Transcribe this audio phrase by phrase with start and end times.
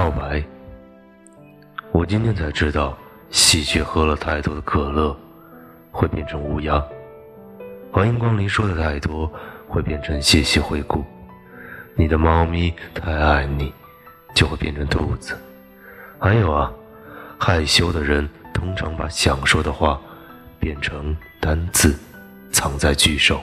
[0.00, 0.42] 告白。
[1.92, 2.96] 我今天才知道
[3.28, 5.14] 喜鹊喝了太多的可乐
[5.92, 6.82] 会变成乌鸦
[7.92, 9.30] 欢迎光临说的太多
[9.68, 11.04] 会变成谢谢惠顾
[11.94, 13.70] 你的猫咪太爱你
[14.34, 15.38] 就会变成兔子。
[16.18, 16.72] 还有啊
[17.38, 20.00] 害羞的人通常把想说的话
[20.58, 21.94] 变成单字
[22.50, 23.38] 藏在句首。